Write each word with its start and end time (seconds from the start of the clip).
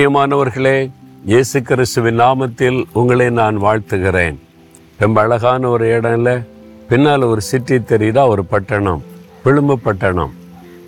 பிரியமானவர்களே 0.00 0.90
இயேசு 1.24 1.62
கிறிஸ்துவின் 1.62 2.20
நாமத்தில் 2.20 2.84
உங்களை 2.92 3.30
நான் 3.30 3.62
வாழ்த்துகிறேன். 3.62 4.36
ரொம்ப 4.98 5.20
அழகான 5.20 5.68
ஒரு 5.68 6.00
இடம்ல 6.00 6.46
பின்னால் 6.88 7.22
ஒரு 7.22 7.40
சிட்டி 7.40 7.74
தெரியுதா? 7.74 8.26
ஒரு 8.26 8.44
பட்டணம் 8.44 9.02
விழும்பு 9.44 9.72
பட்டணம். 9.72 10.32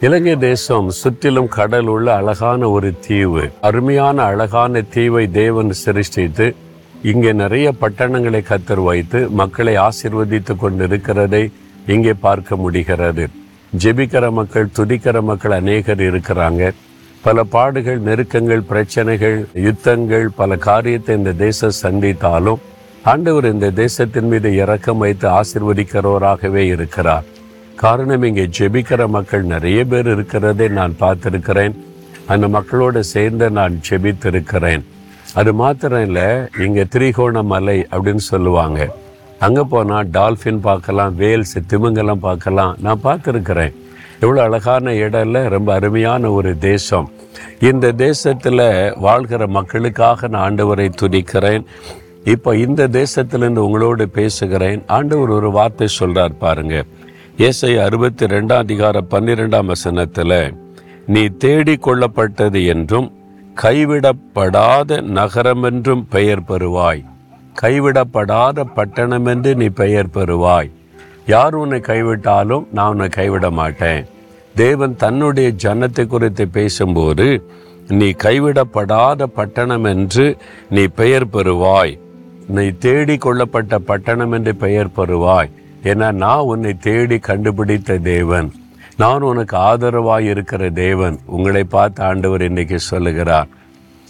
இலங்கை 0.01 0.37
தேசம் 0.37 0.91
சுற்றிலும் 0.91 1.49
கடல் 1.49 1.87
உள்ள 1.87 2.15
அழகான 2.15 2.71
ஒரு 2.71 2.93
தீவு. 3.07 3.51
அருமையான 3.61 4.23
அழகான 4.23 4.81
தீவை 4.81 5.31
தேவன் 5.31 5.73
சிருஷ்டித்து 5.73 6.55
இங்கே 7.03 7.33
நிறைய 7.33 7.73
பட்டணங்களை 7.81 8.43
கத்தர் 8.49 8.85
வைத்து 8.85 9.31
மக்களை 9.31 9.77
ஆசிர்வதித்து 9.77 10.57
கொண்டிருக்கிறதை 10.63 11.53
இங்கே 11.87 12.13
பார்க்க 12.13 12.57
முடிகிறது. 12.57 13.27
ஜெபிக்கிற 13.83 14.33
மக்கள் 14.33 14.73
துதிக்கிற 14.79 15.23
மக்கள் 15.23 15.51
அநேகர் 15.51 15.99
இருக்கிறாங்க. 15.99 16.73
பல 17.25 17.43
பாடுகள் 17.55 17.99
நெருக்கங்கள் 18.07 18.63
பிரச்சனைகள் 18.71 19.37
யுத்தங்கள் 19.65 20.25
பல 20.39 20.57
காரியத்தை 20.69 21.13
இந்த 21.19 21.33
தேசம் 21.43 21.77
சந்தித்தாலும் 21.83 22.63
ஆண்டவர் 23.11 23.47
இந்த 23.53 23.69
தேசத்தின் 23.83 24.29
மீது 24.33 24.49
இறக்கம் 24.63 25.03
வைத்து 25.05 25.27
ஆசிர்வதிக்கிறவராகவே 25.41 26.63
இருக்கிறார். 26.75 27.27
காரணம் 27.83 28.25
இங்கே 28.29 28.47
ஜெபிக்கிற 28.59 29.03
மக்கள் 29.17 29.45
நிறைய 29.53 29.81
பேர் 29.93 30.09
இருக்கிறதை 30.15 30.67
நான் 30.79 30.97
பார்த்திருக்கிறேன். 31.03 31.77
அந்த 32.33 32.49
மக்களோடு 32.57 33.01
சேர்ந்து 33.15 33.47
நான் 33.59 33.77
ஜெபித்திருக்கிறேன். 33.89 34.83
அது 35.41 35.53
மாத்திரம் 35.63 36.05
இல்லை 36.09 36.29
இங்கே 36.67 36.87
திரிகோணமலை 36.97 37.79
அப்படின்னு 37.93 38.25
சொல்லுவாங்க. 38.33 38.81
அங்கே 39.47 39.65
போனால் 39.75 40.11
டால்ஃபின் 40.19 40.61
பார்க்கலாம் 40.69 41.15
வேல்ஸ் 41.23 41.57
திமிங்கலம் 41.71 42.25
பார்க்கலாம் 42.27 42.75
நான் 42.87 43.05
பார்த்துருக்கிறேன். 43.07 43.75
எவ்வளோ 44.23 44.41
அழகான 44.47 44.95
இடம் 45.05 45.25
இல்லை 45.27 45.43
ரொம்ப 45.55 45.69
அருமையான 45.79 46.31
ஒரு 46.39 46.51
தேசம். 46.69 47.07
இந்த 47.71 47.87
தேசத்தில் 48.07 48.65
வாழ்கிற 49.07 49.47
மக்களுக்காக 49.57 50.29
நான் 50.33 50.45
ஆண்டவரை 50.47 50.89
துதிக்கிறேன். 51.01 51.65
இப்போ 52.35 52.51
இந்த 52.65 52.83
தேசத்திலிருந்து 52.99 53.65
உங்களோடு 53.67 54.05
பேசுகிறேன். 54.19 54.83
ஆண்டவர் 54.97 55.33
ஒரு 55.39 55.49
வார்த்தை 55.57 55.89
சொல்கிறார் 56.01 56.37
பாருங்க. 56.45 56.77
ஏசை 57.47 57.73
அறுபத்தி 57.87 58.25
ரெண்டாம் 58.35 58.63
அதிகார 58.65 59.03
பன்னிரெண்டாம் 59.15 59.71
வசனத்தில் 59.73 60.37
நீ 61.15 61.23
தேடி 61.45 61.75
கொள்ளப்பட்டது 61.87 62.61
என்றும் 62.75 63.09
கைவிடப்படாத 63.63 65.01
நகரம் 65.19 65.65
என்றும் 65.71 66.05
பெயர் 66.15 66.45
பெறுவாய். 66.51 67.03
கைவிடப்படாத 67.63 68.65
பட்டணம் 68.77 69.27
என்று 69.33 69.51
நீ 69.63 69.69
பெயர் 69.83 70.15
பெறுவாய். 70.19 70.71
யார் 71.33 71.55
உன்னை 71.55 71.79
கைவிட்டாலும் 71.89 72.65
நான் 72.77 72.93
உன்னை 72.93 73.09
கைவிட 73.19 73.47
மாட்டேன். 73.59 74.01
தேவன் 74.55 74.97
தன்னுடைய 74.97 75.53
ஜனத்தை 75.63 76.07
குறித்து 76.07 76.49
பேசும்போது 76.49 77.45
நீ 77.89 78.09
கைவிடப்படாத 78.11 79.23
பட்டணம் 79.23 79.85
என்று 79.85 80.37
நீ 80.71 80.87
பெயர் 80.87 81.27
பெறுவாய். 81.27 81.99
நீ 82.49 82.69
தேடி 82.69 83.17
கொள்ளப்பட்ட 83.17 83.79
பட்டணம் 83.79 84.33
என்று 84.33 84.55
பெயர் 84.55 84.95
பெறுவாய். 84.97 85.51
ஏன்னா 85.83 86.13
நான் 86.13 86.39
உன்னை 86.39 86.75
தேடி 86.75 87.19
கண்டுபிடித்த 87.19 87.97
தேவன். 87.97 88.53
நான் 88.97 89.21
உனக்கு 89.21 89.57
ஆதரவாய் 89.57 90.29
இருக்கிற 90.29 90.71
தேவன். 90.71 91.19
உங்களை 91.27 91.65
பார்த்து 91.65 92.03
ஆண்டவர் 92.03 92.43
இன்னைக்கு 92.43 92.79
சொல்லுகிறார். 92.79 93.49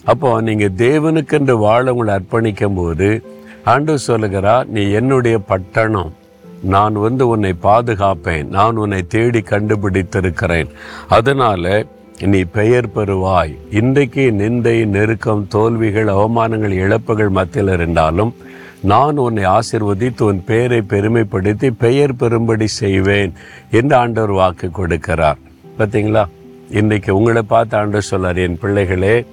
அப்போ 0.04 0.40
நீங்க 0.40 0.64
தேவனுக்கென்று 0.64 1.52
வாழ 1.58 1.94
உங்களை 1.94 2.14
அர்ப்பணிக்கும் 2.14 2.74
போது 2.74 3.22
ஆண்டு 3.64 3.98
சொல்லுகிறார் 3.98 4.66
நீ 4.66 4.90
என்னுடைய 4.90 5.38
பட்டணம் 5.38 6.12
நான் 6.62 6.92
வந்து 6.92 7.28
உன்னை 7.28 7.54
பாதுகாப்பேன். 7.62 8.48
நான் 8.48 8.76
உன்னை 8.76 9.02
தேடி 9.02 9.38
கண்டுபிடித்திருக்கிறேன். 9.38 10.66
அதனால 11.08 11.86
நீ 12.20 12.42
பெயர் 12.42 12.88
பெறுவாய். 12.88 13.58
இன்றைக்கு 13.70 14.34
நிந்தை 14.38 14.84
நெருக்கம் 14.84 15.48
தோல்விகள் 15.48 16.06
அவமானங்கள் 16.06 16.70
இழப்புகள் 16.70 17.28
மத்தியில் 17.28 17.72
இருந்தாலும் 17.72 18.34
நான் 18.82 19.16
உன்னை 19.16 19.44
ஆசிர்வதித்து 19.44 20.22
உன் 20.22 20.44
பெயரை 20.44 20.82
பெருமைப்படுத்தி 20.88 21.70
பெயர் 21.78 22.14
பெறும்படி 22.14 22.64
செய்வேன் 22.64 23.32
என்று 23.70 23.96
ஆண்டவர் 23.96 24.30
வாக்கு 24.30 24.70
கொடுக்கிறார். 24.78 25.36
பார்த்தீங்களா 25.78 26.24
இன்றைக்கு 26.70 27.16
உங்களை 27.16 27.42
பார்த்து 27.42 27.76
ஆண்டவர் 27.76 28.02
சொல்லார் 28.02 28.36
என் 28.36 28.58
பிள்ளைகளே 28.58 29.26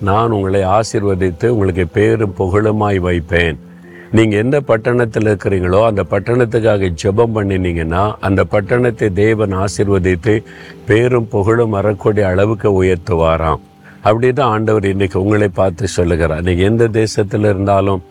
நான் 0.00 0.30
உங்களை 0.30 0.62
ஆசிர்வதித்து 0.62 1.46
உங்களுக்கு 1.46 1.86
பேரும் 1.86 2.34
புகழுமாய் 2.38 2.98
வைப்பேன். 2.98 3.58
நீங்கள் 4.16 4.40
எந்த 4.44 4.56
பட்டணத்தில் 4.68 5.28
இருக்கிறீங்களோ 5.28 5.78
அந்த 5.90 6.02
பட்டணத்துக்காக 6.10 6.88
ஜெபம் 7.02 7.34
பண்ணினீங்கன்னா 7.36 8.02
அந்த 8.26 8.40
பட்டணத்தை 8.54 9.06
தேவன் 9.20 9.54
ஆசிர்வதித்து 9.60 10.34
பேரும் 10.88 11.28
புகழும் 11.34 11.74
வரக்கூடிய 11.76 12.24
அளவுக்கு 12.32 12.70
உயர்த்துவாராம். 12.82 13.62
அப்படி 14.08 14.28
தான் 14.32 14.52
ஆண்டவர் 14.54 14.86
இன்னைக்கு 14.90 15.16
உங்களை 15.22 15.48
பார்த்து 15.60 15.88
சொல்லுகிறார். 15.98 16.44
நீங்கள் 16.48 16.68
எந்த 16.70 16.86
தேசத்தில் 17.00 17.48
இருந்தாலும் 17.52 18.02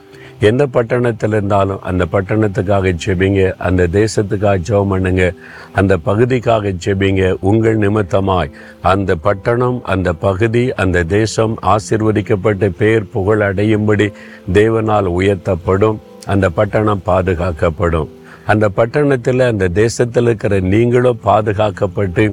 எந்த 0.47 0.65
பட்டணத்தில் 0.65 1.29
இருந்தாலும் 1.29 1.81
அந்த 1.81 2.03
பட்டணத்துக்காக 2.11 2.93
ஜெபிங்க 3.05 3.41
அந்த 3.67 3.87
தேசத்துக்காக 3.87 4.61
ஜெபம் 4.67 4.91
பண்ணுங்க 4.93 5.33
அந்த 5.71 5.97
பகுதிக்காக 5.97 6.73
ஜெபிங்க. 6.85 7.35
உங்கள் 7.41 7.77
நிமித்தமாய் 7.77 8.51
அந்த 8.81 9.15
பட்டணம் 9.15 9.83
அந்த 9.83 10.13
பகுதி 10.13 10.73
அந்த 10.73 11.03
தேசம் 11.03 11.57
ஆசிர்வதிக்கப்பட்டு 11.61 12.69
பேர் 12.77 13.09
புகழ் 13.09 13.41
அடையும்படி 13.41 14.11
தேவனால் 14.53 15.09
உயர்த்தப்படும் 15.19 15.99
அந்த 16.25 16.49
பட்டணம் 16.49 17.01
பாதுகாக்கப்படும். 17.05 18.09
அந்த 18.45 18.69
பட்டணத்தில் 18.69 19.39
அந்த 19.39 19.67
தேசத்தில் 19.67 20.23
இருக்கிற 20.23 20.59
நீங்களும் 20.59 21.19
பாதுகாக்கப்பட்டு 21.25 22.23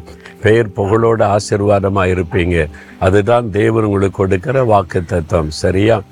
பெயர் 0.43 0.77
புகழோட 0.77 1.37
ஆசீர்வாதமாக 1.37 2.13
இருப்பீங்க. 2.15 2.69
அதுதான் 2.99 3.51
தேவன் 3.51 3.85
உங்களுக்கு 3.85 4.17
கொடுக்கிற 4.17 4.65
வாக்கு 4.65 5.05
தத்துவம் 5.05 5.51
சரியா? 5.51 6.03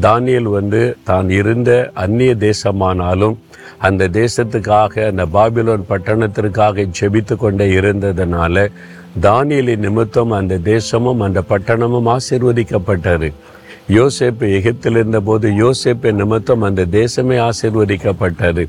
தானியல் 0.00 0.48
வந்து 0.58 0.96
தான் 1.04 1.28
இருந்த 1.30 1.90
அந்நிய 1.94 2.34
தேசமானாலும் 2.34 3.36
அந்த 3.78 4.08
தேசத்துக்காக 4.08 5.06
அந்த 5.10 5.26
பாபிலோன் 5.26 5.84
பட்டணத்திற்காக 5.90 6.86
ஜெபித்து 6.98 7.36
கொண்டே 7.36 7.66
இருந்ததுனால 7.80 8.66
தானியலின் 9.22 9.84
நிமித்தம் 9.86 10.30
அந்த 10.30 10.58
தேசமும் 10.58 11.20
அந்த 11.20 11.42
பட்டணமும் 11.50 12.08
ஆசிர்வதிக்கப்பட்டது. 12.16 13.32
யோசேப்பு 13.88 14.46
எகிப்தில் 14.58 14.96
இருந்தபோது 15.00 15.48
யோசேப்பு 15.62 16.12
நிமித்தம் 16.12 16.62
அந்த 16.62 16.86
தேசமே 17.00 17.36
ஆசிர்வதிக்கப்பட்டது. 17.48 18.64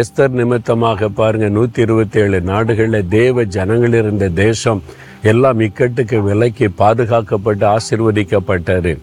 எஸ்தர் 0.00 0.36
நிமித்தமாக 0.40 1.08
பாருங்க 1.08 1.48
நூற்றி 1.48 1.82
இருபத்தி 1.82 2.20
ஏழு 2.20 2.40
நாடுகளில் 2.40 3.08
தேவ 3.08 3.44
ஜனங்கள் 3.44 3.92
இருந்த 3.92 4.28
தேசம் 4.28 4.82
எல்லாம் 5.22 5.60
இக்கட்டுக்கு 5.60 6.18
விலைக்கு 6.22 6.68
பாதுகாக்கப்பட்டு 6.78 7.76
ஆசிர்வதிக்கப்பட்டது. 7.76 8.94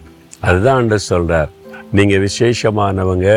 அதுதான் 0.42 0.78
ஆண்டர் 0.78 1.08
சொல்கிறார் 1.10 1.50
நீங்கள் 1.92 2.22
விசேஷமானவங்க 2.26 3.28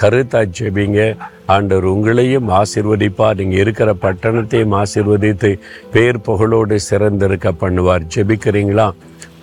கருத்தா 0.00 0.40
ஜெபிங்க 0.58 1.00
ஆண்டவர் 1.46 1.86
உங்களையும் 1.92 2.48
ஆசிர்வதிப்பார். 2.50 3.38
நீங்கள் 3.40 3.58
இருக்கிற 3.58 3.90
பட்டணத்தையும் 4.02 4.74
ஆசிர்வதித்து 4.80 5.50
பேர் 5.92 6.18
புகழோடு 6.26 6.76
சிறந்திருக்க 6.90 7.48
பண்ணுவார். 7.60 8.04
ஜெபிக்கிறீங்களா? 8.14 8.86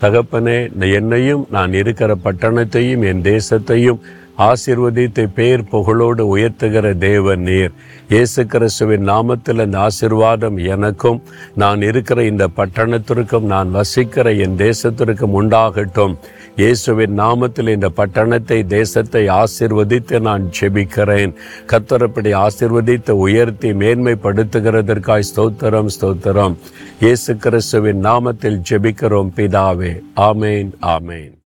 தகப்பனே 0.01 0.57
என்னையும் 0.93 1.47
நான் 1.51 1.73
இருக்கிற 1.73 2.17
பட்டணத்தையும் 2.23 3.03
என் 3.11 3.21
தேசத்தையும் 3.21 3.99
ஆசிர்வதித்து 4.37 5.23
பேர் 5.37 5.61
புகழோடு 5.71 6.23
உயர்த்துகிற 6.33 6.87
தேவன் 6.97 7.41
நீர். 7.41 7.71
இயேசு 8.09 8.41
கிறிஸ்துவின் 8.45 9.05
நாமத்தில் 9.09 9.61
அந்த 9.63 9.77
ஆசிர்வாதம் 9.87 10.57
எனக்கும் 10.73 11.21
நான் 11.61 11.81
இருக்கிற 11.81 12.23
இந்த 12.23 12.45
பட்டணத்திற்கும் 12.57 13.47
நான் 13.53 13.71
வசிக்கிற 13.71 14.31
என் 14.45 14.57
தேசத்திற்கும் 14.57 15.35
உண்டாகட்டும். 15.41 16.13
இயேசுவின் 16.61 17.15
நாமத்தில் 17.19 17.73
இந்த 17.73 17.89
பட்டணத்தை 17.99 18.59
தேசத்தை 18.75 19.23
ஆசிர்வதித்து 19.41 20.19
நான் 20.19 20.45
ஜெபிக்கிறேன் 20.59 21.33
கத்தரப்படி 21.71 22.33
ஆசிர்வதித்து 22.45 23.15
உயர்த்தி 23.25 23.71
மேன்மைப்படுத்துகிறதற்காய் 23.81 25.27
ஸ்தோத்திரம் 25.31 25.91
ஸ்தோத்திரம். 25.97 26.55
இயேசு 26.99 27.35
கிறிஸ்துவின் 27.37 28.01
நாமத்தில் 28.09 28.61
ஜெபிக்கிறோம் 28.69 29.33
பிதாவே. 29.39 29.93
ஆமேன் 30.29 30.71
ஆமேன். 30.95 31.33